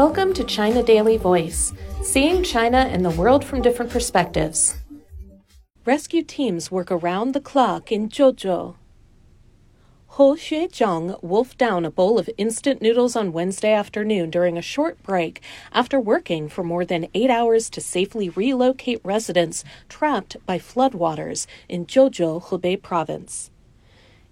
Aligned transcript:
Welcome 0.00 0.32
to 0.32 0.44
China 0.44 0.82
Daily 0.82 1.18
Voice, 1.18 1.74
seeing 2.02 2.42
China 2.42 2.78
and 2.78 3.04
the 3.04 3.10
world 3.10 3.44
from 3.44 3.60
different 3.60 3.90
perspectives. 3.92 4.78
Rescue 5.84 6.22
teams 6.22 6.70
work 6.70 6.90
around 6.90 7.34
the 7.34 7.40
clock 7.40 7.92
in 7.92 8.08
Zhuozhou. 8.08 8.76
Hou 10.16 10.36
Xuezhong 10.36 11.22
wolfed 11.22 11.58
down 11.58 11.84
a 11.84 11.90
bowl 11.90 12.18
of 12.18 12.30
instant 12.38 12.80
noodles 12.80 13.14
on 13.14 13.34
Wednesday 13.34 13.74
afternoon 13.74 14.30
during 14.30 14.56
a 14.56 14.62
short 14.62 15.02
break 15.02 15.42
after 15.70 16.00
working 16.00 16.48
for 16.48 16.64
more 16.64 16.86
than 16.86 17.08
eight 17.12 17.28
hours 17.28 17.68
to 17.68 17.82
safely 17.82 18.30
relocate 18.30 19.02
residents 19.04 19.64
trapped 19.90 20.38
by 20.46 20.58
floodwaters 20.58 21.46
in 21.68 21.84
Zhuozhou, 21.84 22.42
Hebei 22.44 22.80
province. 22.80 23.50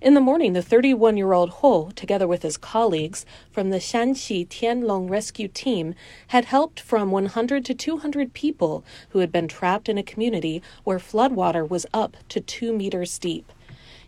In 0.00 0.14
the 0.14 0.20
morning, 0.20 0.52
the 0.52 0.62
31 0.62 1.16
year 1.16 1.32
old 1.32 1.50
Hou, 1.54 1.90
together 1.96 2.28
with 2.28 2.44
his 2.44 2.56
colleagues 2.56 3.26
from 3.50 3.70
the 3.70 3.80
Shanxi 3.80 4.46
Tianlong 4.46 5.10
rescue 5.10 5.48
team, 5.48 5.96
had 6.28 6.44
helped 6.44 6.78
from 6.78 7.10
100 7.10 7.64
to 7.64 7.74
200 7.74 8.32
people 8.32 8.84
who 9.08 9.18
had 9.18 9.32
been 9.32 9.48
trapped 9.48 9.88
in 9.88 9.98
a 9.98 10.04
community 10.04 10.62
where 10.84 11.00
floodwater 11.00 11.68
was 11.68 11.84
up 11.92 12.16
to 12.28 12.40
two 12.40 12.72
meters 12.72 13.18
deep. 13.18 13.50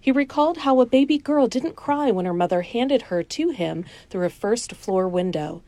He 0.01 0.13
recalled 0.13 0.59
how 0.59 0.81
a 0.81 0.87
baby 0.87 1.19
girl 1.19 1.49
didn't 1.49 1.75
cry 1.75 2.13
when 2.13 2.25
her 2.25 2.33
mother 2.33 2.63
handed 2.63 3.03
her 3.03 3.25
to 3.25 3.49
him 3.49 3.85
through 4.11 4.27
a 4.27 4.31
first 4.31 4.75
floor 4.75 5.09
window. 5.09 5.61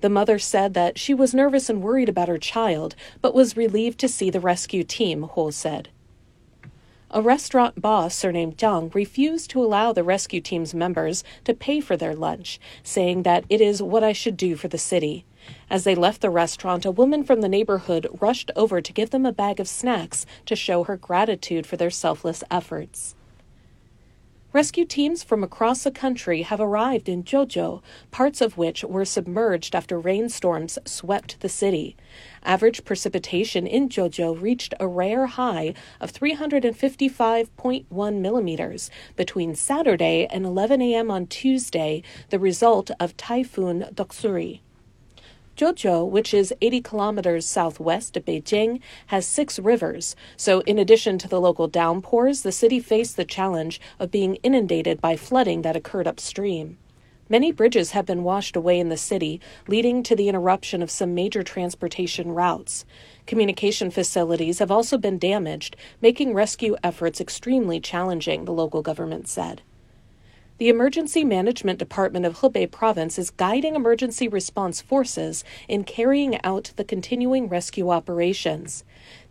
The 0.00 0.08
mother 0.08 0.38
said 0.38 0.72
that 0.72 0.98
she 0.98 1.12
was 1.12 1.34
nervous 1.34 1.68
and 1.68 1.82
worried 1.82 2.08
about 2.08 2.28
her 2.28 2.38
child, 2.38 2.96
but 3.20 3.34
was 3.34 3.58
relieved 3.58 3.98
to 3.98 4.08
see 4.08 4.30
the 4.30 4.40
rescue 4.40 4.84
team, 4.84 5.24
Hou 5.34 5.52
said. 5.52 5.90
A 7.12 7.22
restaurant 7.22 7.80
boss 7.80 8.16
surnamed 8.16 8.56
Zhang 8.56 8.92
refused 8.92 9.50
to 9.50 9.62
allow 9.62 9.92
the 9.92 10.02
rescue 10.02 10.40
team's 10.40 10.74
members 10.74 11.22
to 11.44 11.54
pay 11.54 11.80
for 11.80 11.96
their 11.96 12.16
lunch, 12.16 12.58
saying 12.82 13.22
that 13.22 13.44
it 13.48 13.60
is 13.60 13.80
what 13.80 14.02
I 14.02 14.12
should 14.12 14.36
do 14.36 14.56
for 14.56 14.66
the 14.66 14.76
city. 14.76 15.24
As 15.70 15.84
they 15.84 15.94
left 15.94 16.20
the 16.20 16.30
restaurant, 16.30 16.84
a 16.84 16.90
woman 16.90 17.22
from 17.22 17.42
the 17.42 17.48
neighborhood 17.48 18.08
rushed 18.20 18.50
over 18.56 18.80
to 18.80 18.92
give 18.92 19.10
them 19.10 19.24
a 19.24 19.32
bag 19.32 19.60
of 19.60 19.68
snacks 19.68 20.26
to 20.46 20.56
show 20.56 20.82
her 20.82 20.96
gratitude 20.96 21.64
for 21.64 21.76
their 21.76 21.90
selfless 21.90 22.42
efforts. 22.50 23.14
Rescue 24.56 24.86
teams 24.86 25.22
from 25.22 25.44
across 25.44 25.84
the 25.84 25.90
country 25.90 26.40
have 26.40 26.62
arrived 26.62 27.10
in 27.10 27.24
Zhuozhou, 27.24 27.82
parts 28.10 28.40
of 28.40 28.56
which 28.56 28.84
were 28.84 29.04
submerged 29.04 29.74
after 29.74 30.00
rainstorms 30.00 30.78
swept 30.86 31.38
the 31.40 31.50
city. 31.50 31.94
Average 32.42 32.86
precipitation 32.86 33.66
in 33.66 33.90
Zhuozhou 33.90 34.40
reached 34.40 34.72
a 34.80 34.88
rare 34.88 35.26
high 35.26 35.74
of 36.00 36.10
355.1 36.10 38.18
millimeters 38.18 38.90
between 39.14 39.54
Saturday 39.54 40.26
and 40.30 40.46
11 40.46 40.80
a.m. 40.80 41.10
on 41.10 41.26
Tuesday, 41.26 42.02
the 42.30 42.38
result 42.38 42.90
of 42.98 43.14
Typhoon 43.18 43.84
Doksuri. 43.92 44.60
Zhuozhou, 45.56 46.08
which 46.08 46.34
is 46.34 46.52
80 46.60 46.82
kilometers 46.82 47.46
southwest 47.46 48.16
of 48.16 48.26
Beijing, 48.26 48.80
has 49.06 49.26
six 49.26 49.58
rivers. 49.58 50.14
So, 50.36 50.60
in 50.60 50.78
addition 50.78 51.16
to 51.18 51.28
the 51.28 51.40
local 51.40 51.66
downpours, 51.66 52.42
the 52.42 52.52
city 52.52 52.78
faced 52.78 53.16
the 53.16 53.24
challenge 53.24 53.80
of 53.98 54.10
being 54.10 54.36
inundated 54.36 55.00
by 55.00 55.16
flooding 55.16 55.62
that 55.62 55.74
occurred 55.74 56.06
upstream. 56.06 56.76
Many 57.28 57.50
bridges 57.50 57.90
have 57.90 58.06
been 58.06 58.22
washed 58.22 58.54
away 58.54 58.78
in 58.78 58.88
the 58.88 58.96
city, 58.96 59.40
leading 59.66 60.02
to 60.04 60.14
the 60.14 60.28
interruption 60.28 60.82
of 60.82 60.90
some 60.92 61.14
major 61.14 61.42
transportation 61.42 62.32
routes. 62.32 62.84
Communication 63.26 63.90
facilities 63.90 64.60
have 64.60 64.70
also 64.70 64.96
been 64.96 65.18
damaged, 65.18 65.74
making 66.00 66.34
rescue 66.34 66.76
efforts 66.84 67.20
extremely 67.20 67.80
challenging, 67.80 68.44
the 68.44 68.52
local 68.52 68.82
government 68.82 69.26
said. 69.26 69.62
The 70.58 70.70
Emergency 70.70 71.22
Management 71.22 71.78
Department 71.78 72.24
of 72.24 72.38
Hebei 72.38 72.70
Province 72.70 73.18
is 73.18 73.28
guiding 73.28 73.74
emergency 73.74 74.26
response 74.26 74.80
forces 74.80 75.44
in 75.68 75.84
carrying 75.84 76.42
out 76.44 76.72
the 76.76 76.84
continuing 76.84 77.46
rescue 77.46 77.90
operations. 77.90 78.82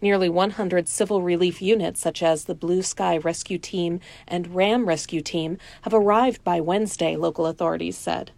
Nearly 0.02 0.30
100 0.30 0.88
civil 0.88 1.24
relief 1.24 1.64
units, 1.64 2.00
such 2.00 2.22
as 2.22 2.46
the 2.46 2.54
Blue 2.54 2.84
Sky 2.84 3.18
Rescue 3.18 3.58
Team 3.58 4.02
and 4.28 4.54
RAM 4.54 4.88
Rescue 4.88 5.22
Team, 5.22 5.58
have 5.82 5.96
arrived 5.96 6.44
by 6.44 6.62
Wednesday, 6.62 7.16
local 7.16 7.48
authorities 7.48 7.98
said. 7.98 8.30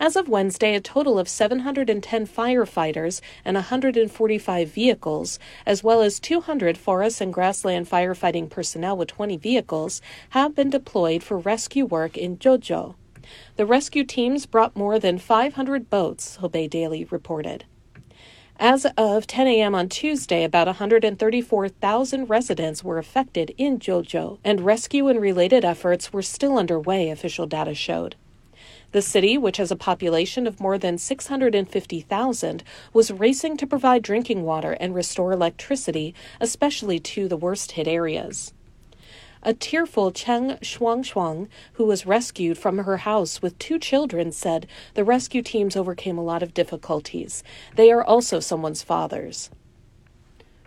As 0.00 0.16
of 0.16 0.28
Wednesday, 0.28 0.74
a 0.74 0.80
total 0.80 1.18
of 1.18 1.28
710 1.28 2.26
firefighters 2.26 3.20
and 3.44 3.54
145 3.54 4.68
vehicles, 4.68 5.38
as 5.64 5.84
well 5.84 6.00
as 6.00 6.18
200 6.18 6.76
forest 6.76 7.20
and 7.20 7.32
grassland 7.32 7.88
firefighting 7.88 8.50
personnel 8.50 8.96
with 8.96 9.08
20 9.08 9.36
vehicles, 9.36 10.00
have 10.30 10.54
been 10.54 10.70
deployed 10.70 11.22
for 11.22 11.38
rescue 11.38 11.84
work 11.84 12.16
in 12.16 12.36
Zhuozhou. 12.36 12.94
The 13.56 13.66
rescue 13.66 14.04
teams 14.04 14.46
brought 14.46 14.76
more 14.76 14.98
than 14.98 15.18
500 15.18 15.88
boats, 15.88 16.38
Hebei 16.40 16.68
Daily 16.68 17.04
reported. 17.04 17.64
As 18.58 18.86
of 18.96 19.26
10 19.26 19.46
a.m. 19.46 19.74
on 19.74 19.88
Tuesday, 19.88 20.44
about 20.44 20.66
134,000 20.66 22.28
residents 22.28 22.84
were 22.84 22.98
affected 22.98 23.54
in 23.56 23.78
Zhuozhou, 23.78 24.38
and 24.44 24.60
rescue 24.60 25.08
and 25.08 25.20
related 25.20 25.64
efforts 25.64 26.12
were 26.12 26.22
still 26.22 26.58
underway, 26.58 27.10
official 27.10 27.46
data 27.46 27.74
showed. 27.74 28.16
The 28.92 29.02
city, 29.02 29.38
which 29.38 29.56
has 29.56 29.70
a 29.70 29.76
population 29.76 30.46
of 30.46 30.60
more 30.60 30.76
than 30.76 30.98
650,000, 30.98 32.62
was 32.92 33.10
racing 33.10 33.56
to 33.56 33.66
provide 33.66 34.02
drinking 34.02 34.42
water 34.42 34.72
and 34.72 34.94
restore 34.94 35.32
electricity, 35.32 36.14
especially 36.40 37.00
to 37.00 37.26
the 37.26 37.36
worst 37.38 37.72
hit 37.72 37.88
areas. 37.88 38.52
A 39.42 39.54
tearful 39.54 40.12
Cheng 40.12 40.58
Shuangshuang, 40.58 41.48
who 41.72 41.84
was 41.86 42.06
rescued 42.06 42.58
from 42.58 42.78
her 42.78 42.98
house 42.98 43.40
with 43.40 43.58
two 43.58 43.78
children, 43.78 44.30
said 44.30 44.68
the 44.94 45.04
rescue 45.04 45.42
teams 45.42 45.74
overcame 45.74 46.18
a 46.18 46.22
lot 46.22 46.42
of 46.42 46.54
difficulties. 46.54 47.42
They 47.74 47.90
are 47.90 48.04
also 48.04 48.40
someone's 48.40 48.82
fathers. 48.82 49.50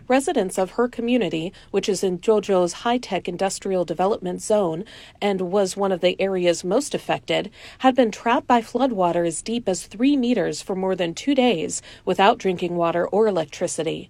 Residents 0.08 0.56
of 0.56 0.72
her 0.72 0.86
community, 0.86 1.52
which 1.72 1.88
is 1.88 2.04
in 2.04 2.18
Zhuozhou's 2.18 2.84
high 2.84 2.98
tech 2.98 3.26
industrial 3.26 3.84
development 3.84 4.40
zone 4.40 4.84
and 5.20 5.40
was 5.40 5.76
one 5.76 5.90
of 5.90 6.00
the 6.00 6.20
areas 6.20 6.62
most 6.62 6.94
affected, 6.94 7.50
had 7.78 7.96
been 7.96 8.12
trapped 8.12 8.46
by 8.46 8.62
floodwater 8.62 9.26
as 9.26 9.42
deep 9.42 9.68
as 9.68 9.86
three 9.86 10.16
meters 10.16 10.62
for 10.62 10.76
more 10.76 10.94
than 10.94 11.12
two 11.12 11.34
days 11.34 11.82
without 12.04 12.38
drinking 12.38 12.76
water 12.76 13.08
or 13.08 13.26
electricity. 13.26 14.08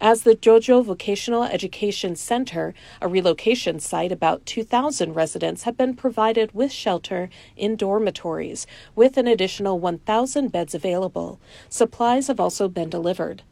As 0.00 0.22
the 0.22 0.36
Zhuozhou 0.36 0.84
Vocational 0.84 1.44
Education 1.44 2.16
Center, 2.16 2.72
a 3.02 3.08
relocation 3.08 3.78
site, 3.78 4.12
about 4.12 4.46
2,000 4.46 5.12
residents 5.12 5.64
have 5.64 5.76
been 5.76 5.94
provided 5.94 6.52
with 6.52 6.72
shelter 6.72 7.28
in 7.56 7.76
dormitories, 7.76 8.66
with 8.94 9.18
an 9.18 9.26
additional 9.26 9.78
1,000 9.78 10.50
beds 10.50 10.74
available. 10.74 11.38
Supplies 11.68 12.28
have 12.28 12.40
also 12.40 12.68
been 12.68 12.88
delivered. 12.88 13.42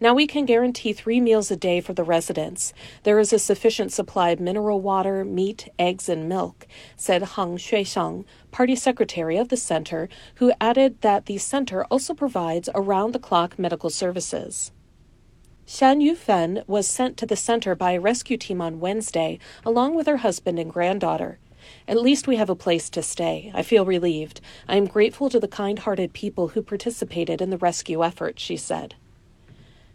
Now 0.00 0.14
we 0.14 0.28
can 0.28 0.44
guarantee 0.44 0.92
three 0.92 1.20
meals 1.20 1.50
a 1.50 1.56
day 1.56 1.80
for 1.80 1.92
the 1.92 2.04
residents. 2.04 2.72
There 3.02 3.18
is 3.18 3.32
a 3.32 3.38
sufficient 3.38 3.92
supply 3.92 4.30
of 4.30 4.38
mineral 4.38 4.80
water, 4.80 5.24
meat, 5.24 5.68
eggs, 5.76 6.08
and 6.08 6.28
milk, 6.28 6.68
said 6.94 7.22
Hang 7.22 7.56
Xuesheng, 7.56 8.24
party 8.52 8.76
secretary 8.76 9.36
of 9.36 9.48
the 9.48 9.56
center, 9.56 10.08
who 10.36 10.52
added 10.60 11.00
that 11.00 11.26
the 11.26 11.38
center 11.38 11.84
also 11.86 12.14
provides 12.14 12.68
around 12.76 13.12
the 13.12 13.18
clock 13.18 13.58
medical 13.58 13.90
services. 13.90 14.70
Shan 15.66 16.00
Yufen 16.00 16.66
was 16.68 16.86
sent 16.86 17.16
to 17.16 17.26
the 17.26 17.34
center 17.34 17.74
by 17.74 17.92
a 17.92 18.00
rescue 18.00 18.36
team 18.36 18.60
on 18.60 18.78
Wednesday, 18.78 19.40
along 19.66 19.96
with 19.96 20.06
her 20.06 20.18
husband 20.18 20.60
and 20.60 20.72
granddaughter. 20.72 21.40
At 21.88 22.00
least 22.00 22.28
we 22.28 22.36
have 22.36 22.48
a 22.48 22.54
place 22.54 22.88
to 22.90 23.02
stay. 23.02 23.50
I 23.52 23.64
feel 23.64 23.84
relieved. 23.84 24.40
I 24.68 24.76
am 24.76 24.86
grateful 24.86 25.28
to 25.28 25.40
the 25.40 25.48
kind 25.48 25.80
hearted 25.80 26.12
people 26.12 26.48
who 26.48 26.62
participated 26.62 27.42
in 27.42 27.50
the 27.50 27.58
rescue 27.58 28.04
effort, 28.04 28.38
she 28.38 28.56
said. 28.56 28.94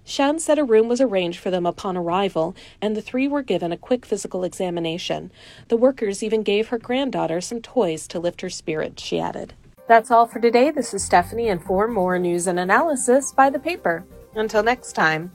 Shan 0.06 0.40
said 0.40 0.60
a 0.60 0.64
room 0.64 0.88
was 0.88 1.00
arranged 1.00 1.40
for 1.40 1.50
them 1.50 1.66
upon 1.66 1.96
arrival, 1.96 2.56
and 2.82 2.96
the 2.96 3.02
three 3.02 3.28
were 3.28 3.42
given 3.42 3.72
a 3.72 3.78
quick 3.78 4.06
physical 4.06 4.44
examination. 4.44 5.32
The 5.70 5.78
workers 5.78 6.22
even 6.22 6.44
gave 6.44 6.68
her 6.68 6.78
granddaughter 6.78 7.40
some 7.42 7.62
toys 7.62 8.08
to 8.10 8.20
lift 8.20 8.42
her 8.42 8.50
spirits, 8.50 9.02
she 9.02 9.20
added. 9.20 9.54
That's 9.88 10.12
all 10.12 10.28
for 10.28 10.40
today. 10.40 10.72
This 10.72 10.94
is 10.94 11.04
Stephanie, 11.04 11.50
and 11.50 11.64
for 11.64 11.88
more 11.88 12.18
news 12.20 12.48
and 12.48 12.60
analysis, 12.60 13.32
buy 13.32 13.50
the 13.50 13.60
paper. 13.60 14.06
Until 14.36 14.64
next 14.64 14.94
time. 14.94 15.32